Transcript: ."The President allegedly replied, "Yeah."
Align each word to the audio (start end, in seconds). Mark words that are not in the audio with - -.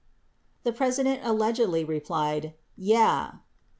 ."The 0.63 0.73
President 0.73 1.19
allegedly 1.23 1.83
replied, 1.85 2.55
"Yeah." 2.75 3.33